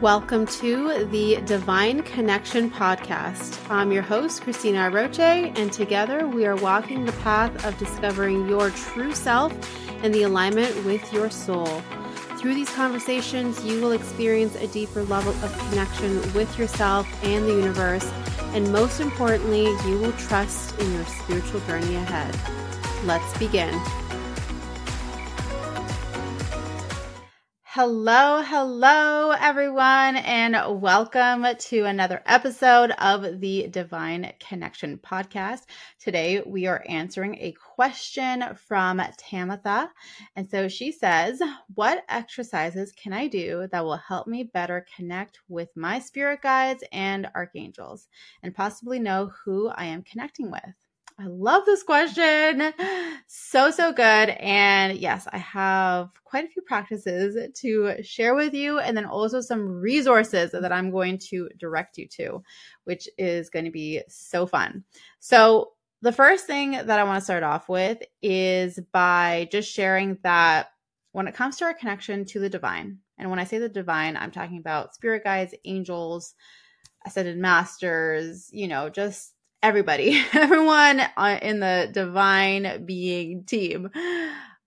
[0.00, 3.58] Welcome to the Divine Connection Podcast.
[3.68, 8.70] I'm your host, Cristina Aroche, and together we are walking the path of discovering your
[8.70, 9.52] true self
[10.02, 11.82] and the alignment with your soul.
[12.38, 17.52] Through these conversations, you will experience a deeper level of connection with yourself and the
[17.52, 18.10] universe,
[18.54, 22.34] and most importantly, you will trust in your spiritual journey ahead.
[23.04, 23.78] Let's begin.
[27.82, 35.62] Hello, hello, everyone, and welcome to another episode of the Divine Connection Podcast.
[35.98, 39.88] Today, we are answering a question from Tamitha.
[40.36, 41.40] And so she says,
[41.74, 46.84] What exercises can I do that will help me better connect with my spirit guides
[46.92, 48.08] and archangels
[48.42, 50.89] and possibly know who I am connecting with?
[51.20, 52.72] I love this question.
[53.26, 54.30] So, so good.
[54.30, 59.40] And yes, I have quite a few practices to share with you, and then also
[59.40, 62.42] some resources that I'm going to direct you to,
[62.84, 64.84] which is going to be so fun.
[65.18, 70.16] So, the first thing that I want to start off with is by just sharing
[70.22, 70.68] that
[71.12, 74.16] when it comes to our connection to the divine, and when I say the divine,
[74.16, 76.34] I'm talking about spirit guides, angels,
[77.04, 83.90] ascended masters, you know, just everybody, everyone uh, in the divine being team.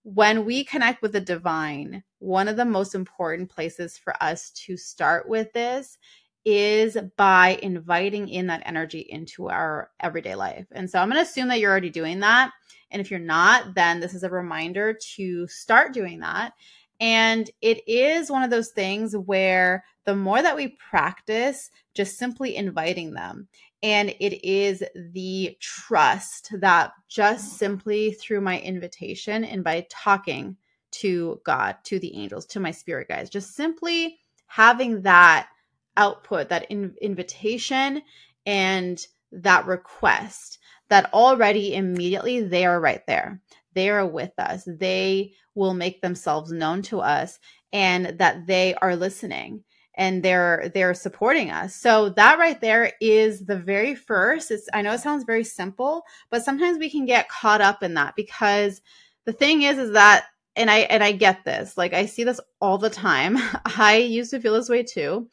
[0.04, 4.76] When we connect with the divine, one of the most important places for us to
[4.78, 5.98] start with this
[6.46, 10.68] is by inviting in that energy into our everyday life.
[10.74, 12.52] And so I'm going to assume that you're already doing that.
[12.92, 16.54] And if you're not, then this is a reminder to start doing that.
[17.00, 22.56] And it is one of those things where the more that we practice just simply
[22.56, 23.48] inviting them,
[23.84, 30.56] and it is the trust that just simply through my invitation and by talking
[30.92, 35.50] to God, to the angels, to my spirit guides, just simply having that
[35.98, 38.02] output, that in- invitation
[38.46, 43.42] and that request, that already immediately they are right there.
[43.74, 44.64] They are with us.
[44.66, 47.38] They will make themselves known to us
[47.74, 49.64] and that they are listening
[49.96, 51.76] and they're they're supporting us.
[51.76, 54.52] So that right there is the very first.
[54.52, 57.94] It's I know it sounds very simple, but sometimes we can get caught up in
[57.96, 58.82] that because
[59.26, 61.78] the thing is is that and I and I get this.
[61.78, 63.38] Like I see this all the time.
[63.66, 65.30] I used to feel this way too.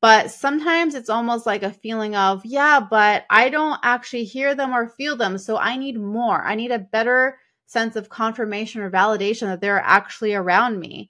[0.00, 4.72] But sometimes it's almost like a feeling of, yeah, but I don't actually hear them
[4.72, 5.38] or feel them.
[5.38, 6.42] So I need more.
[6.42, 11.08] I need a better sense of confirmation or validation that they're actually around me.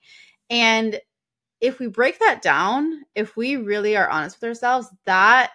[0.51, 1.01] And
[1.63, 5.53] if we break that down, if we really are honest with ourselves, that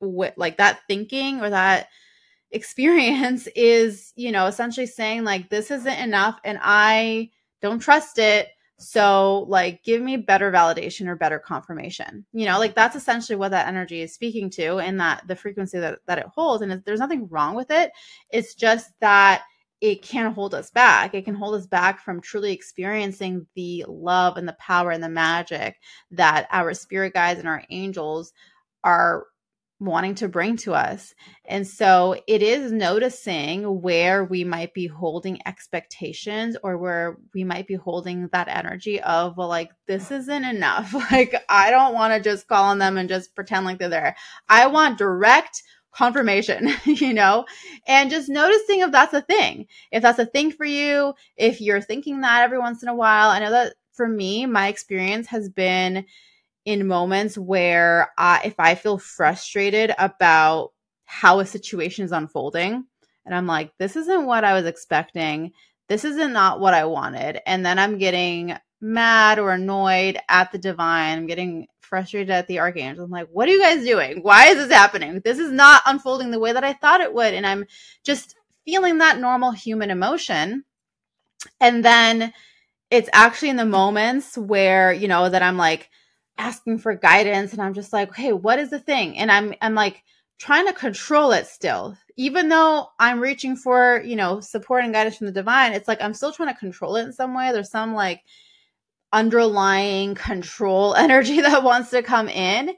[0.00, 1.88] like that thinking or that
[2.50, 7.30] experience is, you know, essentially saying like this isn't enough and I
[7.62, 8.48] don't trust it.
[8.76, 12.26] So like give me better validation or better confirmation.
[12.32, 15.78] You know, like that's essentially what that energy is speaking to and that the frequency
[15.78, 17.92] that that it holds and there's nothing wrong with it.
[18.30, 19.42] It's just that
[19.80, 21.14] it can hold us back.
[21.14, 25.08] It can hold us back from truly experiencing the love and the power and the
[25.08, 25.76] magic
[26.10, 28.32] that our spirit guides and our angels
[28.84, 29.24] are
[29.80, 31.14] wanting to bring to us.
[31.46, 37.66] And so it is noticing where we might be holding expectations or where we might
[37.66, 40.94] be holding that energy of, well, like, this isn't enough.
[41.10, 44.16] Like, I don't want to just call on them and just pretend like they're there.
[44.48, 45.62] I want direct
[45.92, 47.44] confirmation, you know,
[47.86, 49.66] and just noticing if that's a thing.
[49.90, 53.30] If that's a thing for you, if you're thinking that every once in a while.
[53.30, 56.06] I know that for me, my experience has been
[56.64, 60.72] in moments where I, if I feel frustrated about
[61.04, 62.84] how a situation is unfolding,
[63.26, 65.52] and I'm like, this isn't what I was expecting.
[65.88, 67.40] This isn't not what I wanted.
[67.46, 71.18] And then I'm getting mad or annoyed at the divine.
[71.18, 73.04] I'm getting frustrated at the archangel.
[73.04, 74.22] I'm like, what are you guys doing?
[74.22, 75.20] Why is this happening?
[75.24, 77.34] This is not unfolding the way that I thought it would.
[77.34, 77.66] And I'm
[78.04, 80.64] just feeling that normal human emotion.
[81.60, 82.32] And then
[82.90, 85.90] it's actually in the moments where, you know, that I'm like
[86.38, 89.18] asking for guidance and I'm just like, hey, what is the thing?
[89.18, 90.02] And I'm I'm like
[90.38, 91.96] trying to control it still.
[92.16, 96.02] Even though I'm reaching for, you know, support and guidance from the divine, it's like
[96.02, 97.52] I'm still trying to control it in some way.
[97.52, 98.22] There's some like
[99.12, 102.74] underlying control energy that wants to come in.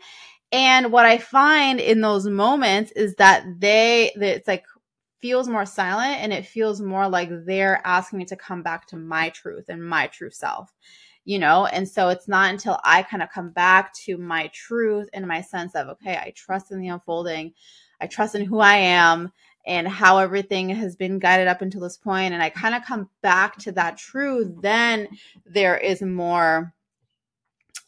[0.52, 4.64] And what I find in those moments is that they, that it's like
[5.20, 8.96] feels more silent and it feels more like they're asking me to come back to
[8.96, 10.74] my truth and my true self,
[11.24, 11.66] you know?
[11.66, 15.40] And so it's not until I kind of come back to my truth and my
[15.40, 17.54] sense of, okay, I trust in the unfolding,
[18.00, 19.32] I trust in who I am
[19.66, 23.08] and how everything has been guided up until this point and i kind of come
[23.22, 25.08] back to that truth then
[25.46, 26.74] there is more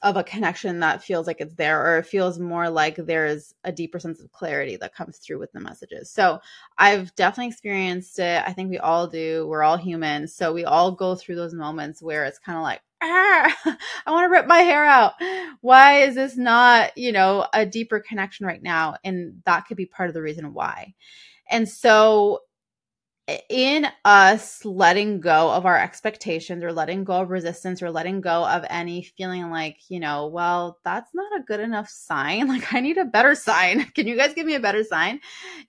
[0.04, 3.72] of a connection that feels like it's there or it feels more like there's a
[3.72, 6.10] deeper sense of clarity that comes through with the messages.
[6.10, 6.40] So
[6.76, 8.42] I've definitely experienced it.
[8.46, 9.46] I think we all do.
[9.48, 10.28] We're all human.
[10.28, 13.56] So we all go through those moments where it's kind of like, ah,
[14.06, 15.14] I want to rip my hair out.
[15.62, 18.96] Why is this not, you know, a deeper connection right now?
[19.04, 20.92] And that could be part of the reason why.
[21.50, 22.40] And so
[23.48, 28.46] in us letting go of our expectations or letting go of resistance or letting go
[28.46, 32.48] of any feeling like, you know, well, that's not a good enough sign.
[32.54, 33.84] Like, I need a better sign.
[33.94, 35.20] Can you guys give me a better sign?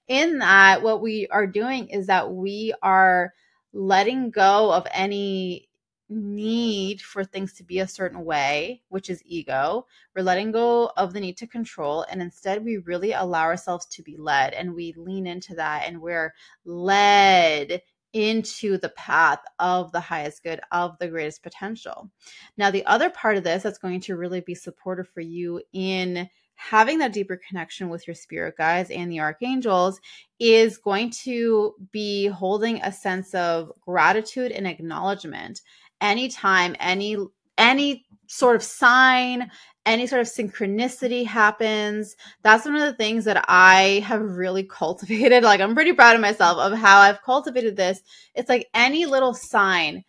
[0.07, 3.33] In that, what we are doing is that we are
[3.73, 5.69] letting go of any
[6.09, 9.85] need for things to be a certain way, which is ego.
[10.15, 12.05] We're letting go of the need to control.
[12.09, 16.01] And instead, we really allow ourselves to be led and we lean into that and
[16.01, 17.81] we're led
[18.13, 22.09] into the path of the highest good, of the greatest potential.
[22.55, 26.29] Now, the other part of this that's going to really be supportive for you in
[26.55, 29.99] having that deeper connection with your spirit guides and the archangels
[30.39, 35.61] is going to be holding a sense of gratitude and acknowledgement
[36.01, 37.17] anytime any
[37.57, 39.49] any sort of sign
[39.85, 45.43] any sort of synchronicity happens that's one of the things that i have really cultivated.
[45.43, 48.01] Like i'm pretty proud of myself of how i've cultivated this.
[48.33, 50.03] It's like any little sign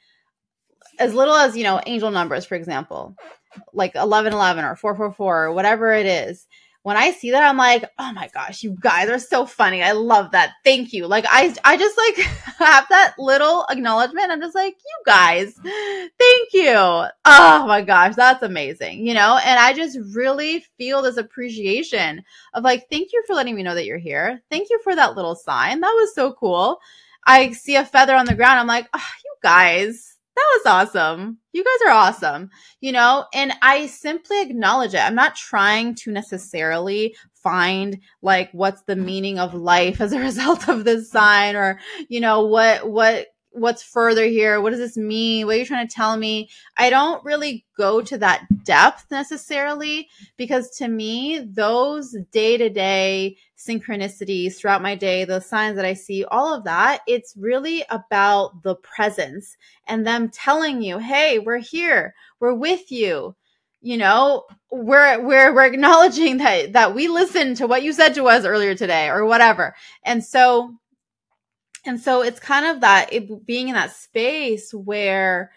[0.98, 3.14] as little as you know angel numbers for example
[3.72, 6.46] like 1111 or 444 or whatever it is
[6.86, 9.82] when I see that, I'm like, oh my gosh, you guys are so funny.
[9.82, 10.52] I love that.
[10.62, 11.08] Thank you.
[11.08, 12.14] Like I, I just like
[12.58, 14.30] have that little acknowledgement.
[14.30, 16.76] I'm just like, you guys, thank you.
[16.76, 19.04] Oh my gosh, that's amazing.
[19.04, 22.22] You know, and I just really feel this appreciation
[22.54, 24.40] of like, thank you for letting me know that you're here.
[24.48, 25.80] Thank you for that little sign.
[25.80, 26.78] That was so cool.
[27.26, 28.60] I see a feather on the ground.
[28.60, 31.38] I'm like, oh, you guys, that was awesome.
[31.52, 32.50] You guys are awesome,
[32.80, 35.00] you know, and I simply acknowledge it.
[35.00, 40.68] I'm not trying to necessarily find like what's the meaning of life as a result
[40.68, 44.60] of this sign or, you know, what, what what's further here?
[44.60, 45.46] What does this mean?
[45.46, 46.48] What are you trying to tell me?
[46.76, 53.36] I don't really go to that depth necessarily because to me, those day to day
[53.56, 58.62] synchronicities throughout my day, those signs that I see, all of that, it's really about
[58.62, 59.56] the presence
[59.86, 62.14] and them telling you, Hey, we're here.
[62.40, 63.34] We're with you.
[63.80, 68.26] You know, we're, we're, we're acknowledging that, that we listened to what you said to
[68.26, 69.74] us earlier today or whatever.
[70.04, 70.74] And so
[71.86, 75.52] and so it's kind of that it, being in that space where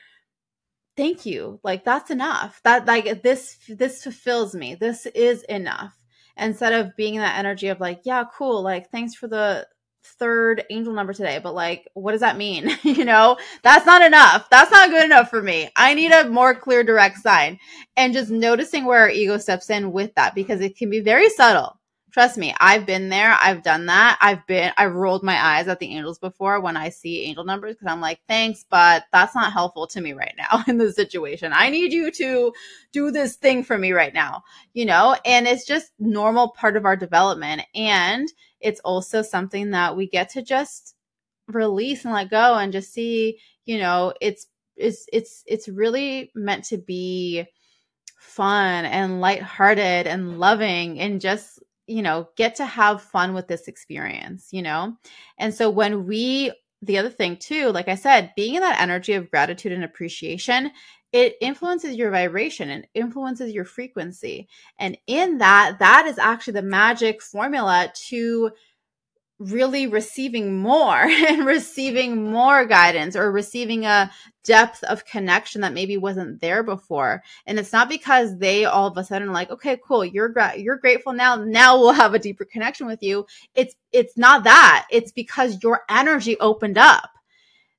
[0.96, 2.62] thank you like that's enough.
[2.64, 4.76] That like this this fulfills me.
[4.76, 5.96] This is enough.
[6.38, 9.68] Instead of being in that energy of like yeah cool like thanks for the
[10.02, 12.70] third angel number today but like what does that mean?
[12.84, 13.38] You know?
[13.64, 14.50] That's not enough.
[14.50, 15.70] That's not good enough for me.
[15.76, 17.60] I need a more clear direct sign.
[17.98, 21.30] And just noticing where our ego steps in with that because it can be very
[21.30, 21.79] subtle
[22.12, 23.38] trust me, I've been there.
[23.42, 24.18] I've done that.
[24.22, 27.76] I've been, I've rolled my eyes at the angels before when I see angel numbers
[27.76, 31.52] because I'm like, thanks, but that's not helpful to me right now in this situation.
[31.54, 32.54] I need you to
[32.92, 35.16] do this thing for me right now, you know?
[35.26, 37.62] And it's just normal part of our development.
[37.76, 38.28] And
[38.60, 40.96] it's also something that we get to just
[41.48, 46.64] release and let go and just see, you know, it's, it's, it's, it's really meant
[46.66, 47.46] to be
[48.18, 53.68] fun and lighthearted and loving and just you know, get to have fun with this
[53.68, 54.96] experience, you know?
[55.38, 59.14] And so when we, the other thing too, like I said, being in that energy
[59.14, 60.72] of gratitude and appreciation,
[61.12, 64.48] it influences your vibration and influences your frequency.
[64.78, 68.52] And in that, that is actually the magic formula to
[69.40, 74.12] really receiving more and receiving more guidance or receiving a
[74.44, 77.24] depth of connection that maybe wasn't there before.
[77.46, 80.78] And it's not because they all of a sudden like okay cool you're gra- you're
[80.78, 83.26] grateful now now we'll have a deeper connection with you.
[83.56, 84.88] It's it's not that.
[84.92, 87.10] It's because your energy opened up.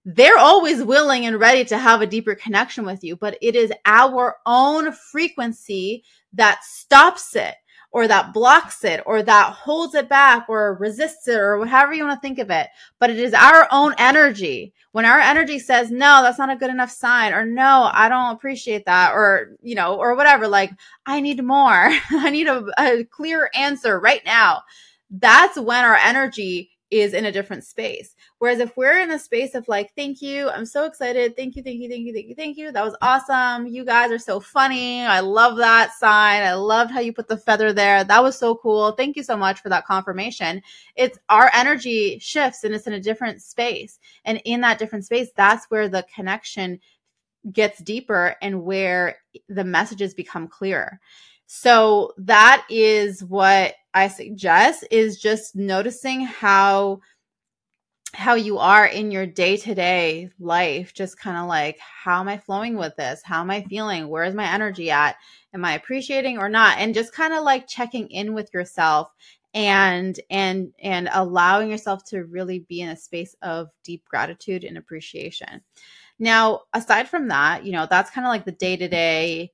[0.06, 3.70] They're always willing and ready to have a deeper connection with you but it is
[3.84, 7.54] our own frequency that stops it
[7.92, 12.04] or that blocks it or that holds it back or resists it or whatever you
[12.04, 12.68] want to think of it.
[12.98, 14.72] But it is our own energy.
[14.92, 18.34] When our energy says, no, that's not a good enough sign or no, I don't
[18.34, 20.70] appreciate that or, you know, or whatever, like
[21.06, 21.90] I need more.
[22.10, 24.62] I need a, a clear answer right now.
[25.10, 28.16] That's when our energy is in a different space.
[28.38, 31.36] Whereas if we're in a space of like, thank you, I'm so excited.
[31.36, 32.72] Thank you, thank you, thank you, thank you, thank you.
[32.72, 33.66] That was awesome.
[33.66, 35.02] You guys are so funny.
[35.02, 36.42] I love that sign.
[36.42, 38.02] I loved how you put the feather there.
[38.02, 38.92] That was so cool.
[38.92, 40.62] Thank you so much for that confirmation.
[40.96, 43.98] It's our energy shifts and it's in a different space.
[44.24, 46.80] And in that different space, that's where the connection
[47.52, 49.18] gets deeper and where
[49.48, 51.00] the messages become clearer.
[51.52, 57.00] So that is what I suggest is just noticing how
[58.14, 60.94] how you are in your day-to-day life.
[60.94, 63.22] Just kind of like how am i flowing with this?
[63.24, 64.06] How am i feeling?
[64.06, 65.16] Where is my energy at?
[65.52, 66.78] Am i appreciating or not?
[66.78, 69.10] And just kind of like checking in with yourself
[69.52, 74.78] and and and allowing yourself to really be in a space of deep gratitude and
[74.78, 75.62] appreciation.
[76.20, 79.50] Now aside from that you know that's kind of like the day-to-day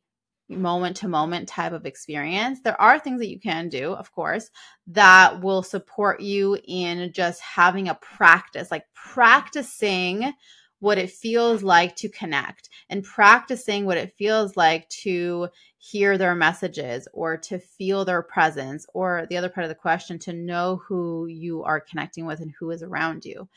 [0.48, 2.60] moment to moment type of experience.
[2.62, 4.50] There are things that you can do, of course,
[4.88, 10.32] that will support you in just having a practice, like practicing
[10.80, 16.34] what it feels like to connect and practicing what it feels like to hear their
[16.34, 20.80] messages or to feel their presence or the other part of the question to know
[20.86, 23.48] who you are connecting with and who is around you.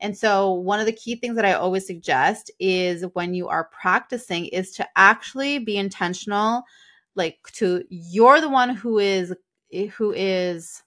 [0.00, 3.70] And so one of the key things that I always suggest is when you are
[3.72, 6.62] practicing is to actually be intentional
[7.14, 9.34] like to you're the one who is
[9.96, 10.82] who is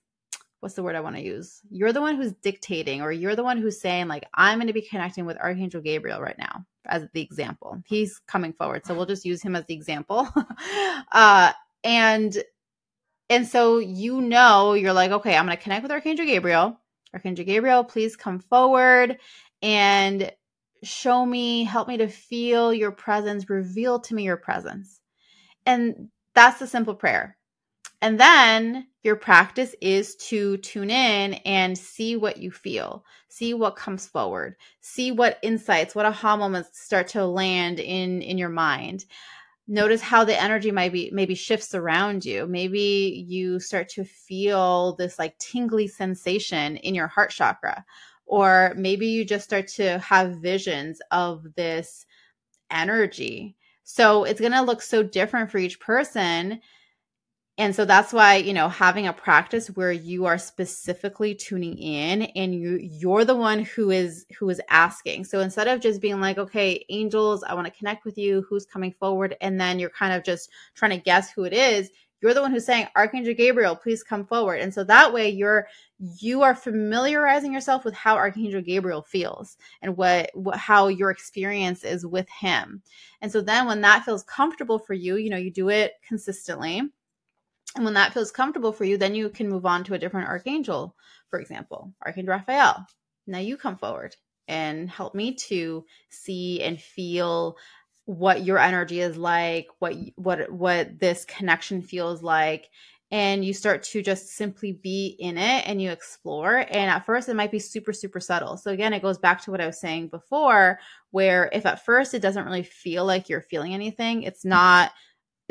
[0.61, 1.59] what's the word I want to use?
[1.69, 4.73] You're the one who's dictating, or you're the one who's saying, like, I'm going to
[4.73, 7.81] be connecting with Archangel Gabriel right now, as the example.
[7.85, 8.85] He's coming forward.
[8.85, 10.29] So we'll just use him as the example.
[11.11, 11.51] uh,
[11.83, 12.43] and
[13.29, 16.77] and so you know, you're like, okay, I'm going to connect with Archangel Gabriel.
[17.13, 19.17] Archangel Gabriel, please come forward
[19.61, 20.31] and
[20.83, 24.99] show me, help me to feel your presence, reveal to me your presence.
[25.65, 27.37] And that's the simple prayer.
[28.01, 33.75] And then your practice is to tune in and see what you feel, see what
[33.75, 39.05] comes forward, see what insights, what aha moments start to land in in your mind.
[39.67, 42.47] Notice how the energy might be maybe shifts around you.
[42.47, 47.85] Maybe you start to feel this like tingly sensation in your heart chakra.
[48.25, 52.05] Or maybe you just start to have visions of this
[52.71, 53.55] energy.
[53.83, 56.61] So it's going to look so different for each person
[57.57, 62.23] and so that's why you know having a practice where you are specifically tuning in
[62.35, 65.25] and you you're the one who is who is asking.
[65.25, 68.45] So instead of just being like okay angels i want to connect with you.
[68.49, 69.35] Who's coming forward?
[69.41, 71.89] And then you're kind of just trying to guess who it is
[72.21, 74.61] you're the one who's saying archangel gabriel please come forward.
[74.61, 75.67] And so that way you're
[75.99, 81.83] you are familiarizing yourself with how archangel gabriel feels and what, what how your experience
[81.83, 82.81] is with him.
[83.21, 86.83] And so then when that feels comfortable for you you know you do it consistently
[87.75, 90.27] and when that feels comfortable for you, then you can move on to a different
[90.27, 90.95] archangel,
[91.29, 92.85] for example, Archangel Raphael.
[93.27, 94.15] Now you come forward
[94.47, 97.57] and help me to see and feel
[98.05, 102.67] what your energy is like, what what what this connection feels like,
[103.11, 106.57] and you start to just simply be in it and you explore.
[106.57, 108.57] And at first, it might be super, super subtle.
[108.57, 110.79] So, again, it goes back to what I was saying before,
[111.11, 114.49] where if at first it doesn't really feel like you're feeling anything, it's mm-hmm.
[114.49, 114.91] not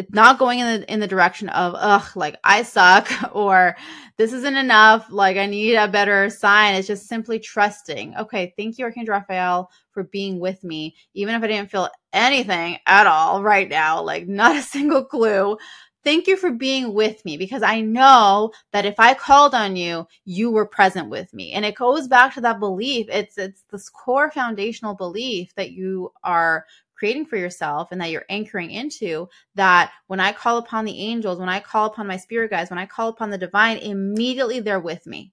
[0.01, 3.77] it's not going in the in the direction of ugh like i suck or
[4.17, 6.75] this isn't enough like i need a better sign.
[6.75, 8.17] It's just simply trusting.
[8.17, 12.79] Okay thank you archangel raphael for being with me even if i didn't feel anything
[12.87, 15.57] at all right now like not a single clue.
[16.03, 20.07] Thank you for being with me because i know that if i called on you
[20.25, 21.53] you were present with me.
[21.53, 23.07] And it goes back to that belief.
[23.11, 26.65] It's it's this core foundational belief that you are
[27.01, 31.39] creating for yourself and that you're anchoring into that when I call upon the angels,
[31.39, 34.81] when I call upon my spirit guides, when I call upon the divine, immediately they're
[34.81, 35.33] with me.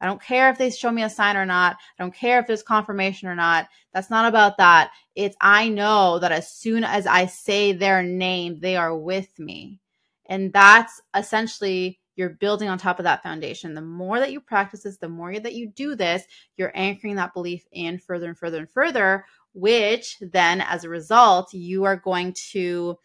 [0.00, 1.76] I don't care if they show me a sign or not.
[1.96, 3.68] I don't care if there's confirmation or not.
[3.92, 4.90] That's not about that.
[5.14, 9.78] It's I know that as soon as I say their name, they are with me.
[10.26, 13.72] And that's essentially you're building on top of that foundation.
[13.72, 16.24] The more that you practice this, the more that you do this,
[16.56, 21.54] you're anchoring that belief in further and further and further, which then as a result,
[21.54, 22.98] you are going to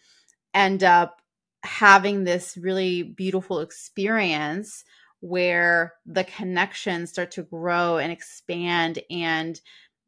[0.54, 1.22] end up
[1.64, 4.84] having this really beautiful experience
[5.22, 9.60] where the connections start to grow and expand and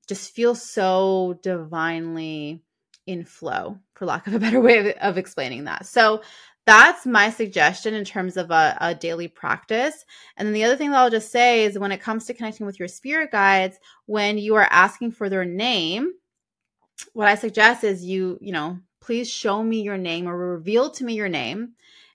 [0.08, 2.64] just feel so divinely
[3.06, 5.86] in flow, for lack of a better way of, of explaining that.
[5.86, 6.22] So,
[6.68, 10.06] that's my suggestion in terms of a, a, daily practice.
[10.38, 12.68] And then the other thing that I'll just say is when it comes to connecting
[12.68, 16.14] with your spirit guides, when you are asking for their name,
[17.14, 21.04] what I suggest is you, you know, please show me your name or reveal to
[21.04, 21.74] me your name.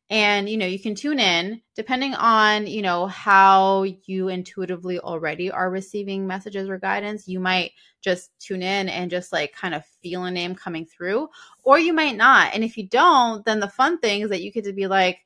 [0.09, 5.51] And, you know, you can tune in depending on, you know, how you intuitively already
[5.51, 7.27] are receiving messages or guidance.
[7.27, 11.29] You might just tune in and just like kind of feel a name coming through,
[11.65, 12.55] or you might not.
[12.55, 15.19] And if you don't, then the fun thing is that you get to be like,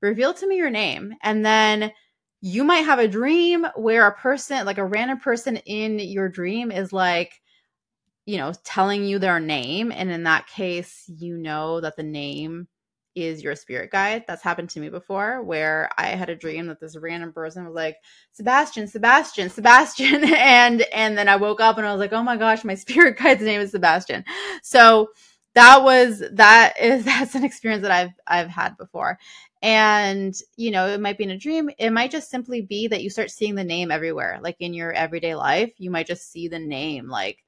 [0.00, 1.14] reveal to me your name.
[1.22, 1.92] And then
[2.40, 6.72] you might have a dream where a person, like a random person in your dream,
[6.72, 7.40] is like,
[8.26, 9.92] you know, telling you their name.
[9.92, 12.68] And in that case, you know that the name
[13.14, 14.24] is your spirit guide.
[14.26, 17.74] That's happened to me before where I had a dream that this random person was
[17.74, 17.96] like,
[18.32, 20.24] Sebastian, Sebastian, Sebastian.
[20.34, 23.18] and and then I woke up and I was like, oh my gosh, my spirit
[23.18, 24.24] guide's name is Sebastian.
[24.62, 25.10] So
[25.54, 29.18] that was that is that's an experience that I've I've had before.
[29.62, 31.70] And you know, it might be in a dream.
[31.78, 34.38] It might just simply be that you start seeing the name everywhere.
[34.42, 37.43] Like in your everyday life, you might just see the name like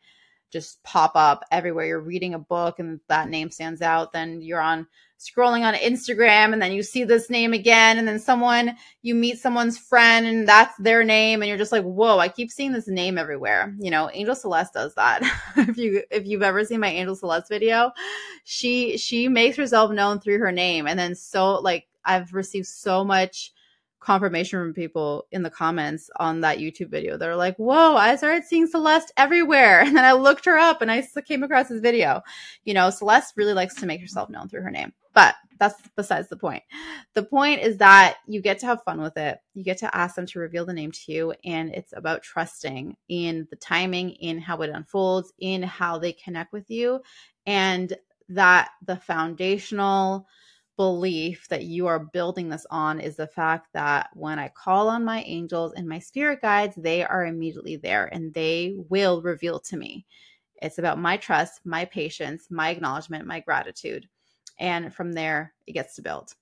[0.56, 1.86] just pop up everywhere.
[1.86, 4.86] You're reading a book and that name stands out, then you're on
[5.18, 7.98] scrolling on Instagram and then you see this name again.
[7.98, 11.84] And then someone you meet someone's friend and that's their name and you're just like
[11.84, 13.74] whoa I keep seeing this name everywhere.
[13.78, 15.22] You know Angel Celeste does that.
[15.56, 17.92] If you if you've ever seen my Angel Celeste video
[18.44, 20.86] she she makes herself known through her name.
[20.86, 23.52] And then so like I've received so much
[24.00, 27.16] confirmation from people in the comments on that YouTube video.
[27.16, 29.80] They're like, whoa, I started seeing Celeste everywhere.
[29.86, 32.22] And then I looked her up and I came across this video.
[32.64, 36.28] You know, Celeste really likes to make herself known through her name, but that's besides
[36.28, 36.62] the point.
[37.14, 39.38] The point is that you get to have fun with it.
[39.54, 41.34] You get to ask them to reveal the name to you.
[41.44, 46.52] And it's about trusting in the timing, in how it unfolds, in how they connect
[46.52, 47.00] with you.
[47.46, 47.96] And
[48.28, 50.26] that the foundational,
[50.76, 55.04] belief that you are building this on is the fact that when I call on
[55.04, 59.76] my angels and my spirit guides, they are immediately there and they will reveal to
[59.76, 60.06] me.
[60.62, 64.08] It's about my trust, my patience, my acknowledgement, my gratitude.
[64.58, 66.32] And from there, it gets to build.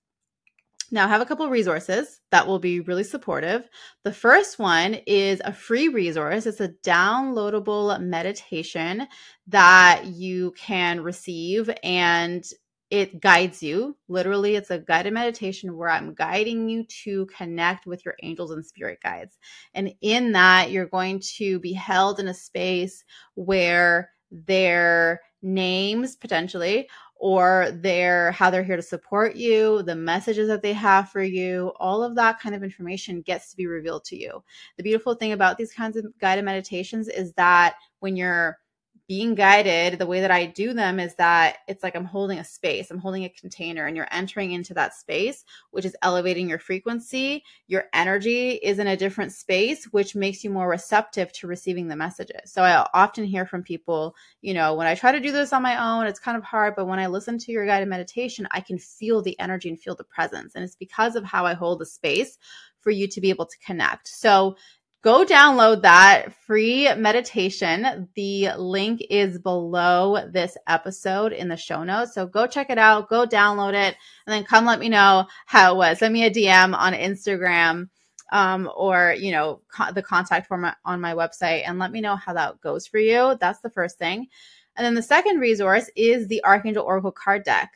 [0.91, 3.69] Now, I have a couple resources that will be really supportive.
[4.05, 6.47] The first one is a free resource.
[6.47, 9.09] It's a downloadable meditation
[9.49, 12.45] that you can receive and
[12.91, 13.97] it guides you.
[14.09, 18.65] Literally, it's a guided meditation where I'm guiding you to connect with your angels and
[18.65, 19.39] spirit guides.
[19.75, 26.89] And in that, you're going to be held in a space where their names potentially
[27.17, 31.73] or their how they're here to support you, the messages that they have for you,
[31.77, 34.43] all of that kind of information gets to be revealed to you.
[34.77, 38.59] The beautiful thing about these kinds of guided meditations is that when you're
[39.07, 42.45] being guided, the way that I do them is that it's like I'm holding a
[42.45, 46.59] space, I'm holding a container, and you're entering into that space, which is elevating your
[46.59, 47.45] frequency.
[47.67, 51.97] Your energy is in a different space, which makes you more receptive to receiving the
[51.97, 52.53] messages.
[52.53, 55.63] So I often hear from people, you know, when I try to do this on
[55.63, 58.61] my own, it's kind of hard, but when I listen to your guided meditation, I
[58.61, 60.55] can feel the energy and feel the presence.
[60.55, 62.39] And it's because of how I hold the space
[62.81, 64.09] for you to be able to connect.
[64.09, 64.57] So
[65.05, 68.09] go download that free meditation.
[68.17, 72.15] The link is below this episode in the show notes.
[72.15, 73.95] So go check it out, go download it,
[74.27, 75.99] and then come let me know how it was.
[75.99, 77.91] Send me a DM on Instagram
[78.33, 82.17] um, or, you know, co- the contact form on my website and let me know
[82.17, 83.37] how that goes for you.
[83.39, 84.29] That's the first thing.
[84.75, 87.71] And then the second resource is the Archangel Oracle card deck.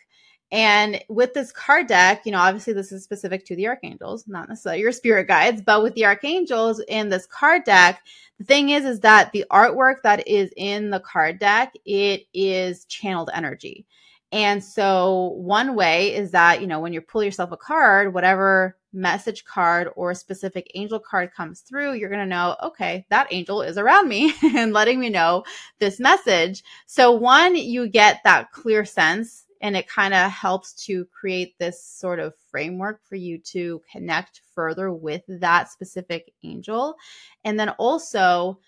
[0.50, 4.48] And with this card deck, you know, obviously this is specific to the archangels, not
[4.48, 8.02] necessarily your spirit guides, but with the archangels in this card deck,
[8.38, 12.86] the thing is, is that the artwork that is in the card deck, it is
[12.86, 13.84] channeled energy.
[14.32, 18.76] And so one way is that, you know, when you pull yourself a card, whatever
[18.92, 23.62] message card or specific angel card comes through, you're going to know, okay, that angel
[23.62, 25.44] is around me and letting me know
[25.78, 26.62] this message.
[26.86, 31.84] So one, you get that clear sense and it kind of helps to create this
[31.84, 36.96] sort of framework for you to connect further with that specific angel.
[37.44, 38.58] And then also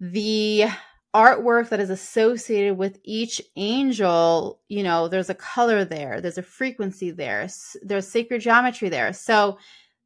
[0.00, 0.66] the
[1.14, 6.42] artwork that is associated with each angel, you know, there's a color there, there's a
[6.42, 7.46] frequency there,
[7.82, 9.12] there's sacred geometry there.
[9.12, 9.58] So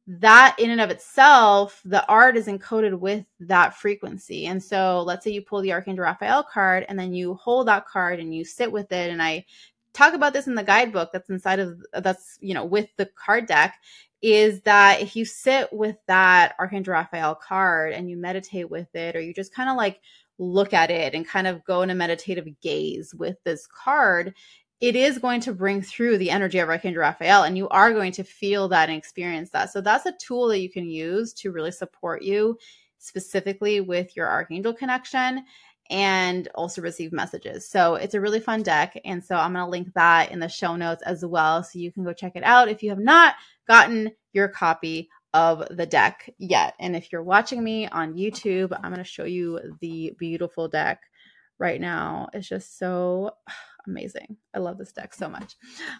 [0.07, 4.45] that in and of itself, the art is encoded with that frequency.
[4.45, 7.85] And so let's say you pull the Archangel Raphael card and then you hold that
[7.85, 9.11] card and you sit with it.
[9.11, 9.45] And I
[9.91, 13.47] talk about this in the guidebook that's inside of that's, you know, with the card
[13.47, 13.75] deck
[14.21, 19.15] is that if you sit with that Archangel Raphael card and you meditate with it,
[19.15, 19.99] or you just kind of like
[20.39, 24.33] look at it and kind of go in a meditative gaze with this card,
[24.79, 28.11] it is going to bring through the energy of Archangel Raphael, and you are going
[28.13, 29.71] to feel that and experience that.
[29.71, 32.57] So that's a tool that you can use to really support you
[32.99, 35.45] specifically with your Archangel connection
[35.89, 37.67] and also receive messages.
[37.67, 38.99] So it's a really fun deck.
[39.05, 41.63] And so I'm going to link that in the show notes as well.
[41.63, 43.35] So you can go check it out if you have not
[43.67, 46.73] gotten your copy of the deck yet.
[46.79, 51.01] And if you're watching me on YouTube, I'm going to show you the beautiful deck
[51.57, 52.29] right now.
[52.33, 53.31] It's just so
[53.87, 54.37] amazing.
[54.53, 55.55] I love this deck so much.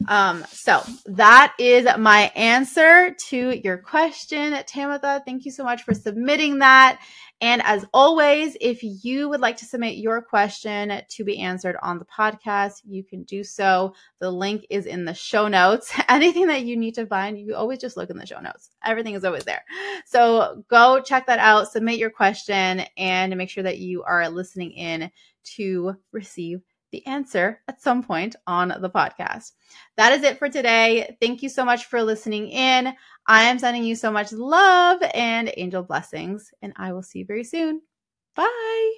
[0.08, 5.24] Um, so that is my answer to your question, Tamitha.
[5.26, 7.00] Thank you so much for submitting that.
[7.40, 12.00] And as always, if you would like to submit your question to be answered on
[12.00, 13.94] the podcast, you can do so.
[14.20, 15.94] The link is in the show notes.
[16.10, 18.72] Anything that you need to find, you always just look in the show notes.
[18.84, 19.64] Everything is always there.
[20.06, 24.72] So go check that out, submit your question, and make sure that you are listening
[24.72, 25.12] in
[25.56, 29.52] to receive the answer at some point on the podcast.
[29.98, 31.18] That is it for today.
[31.22, 32.94] Thank you so much for listening in.
[33.28, 37.26] I am sending you so much love and angel blessings, and I will see you
[37.26, 37.82] very soon.
[38.36, 38.96] Bye.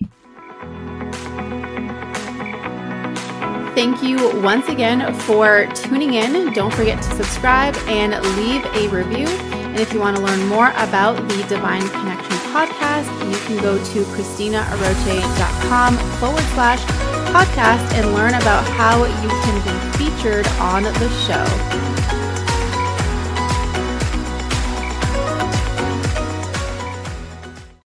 [3.76, 6.52] Thank you once again for tuning in.
[6.54, 9.26] Don't forget to subscribe and leave a review.
[9.70, 13.78] And if you want to learn more about the Divine Connection podcast, you can go
[13.78, 21.10] to cristinaaroche.com forward slash podcast and learn about how you can be featured on the
[21.28, 21.99] show.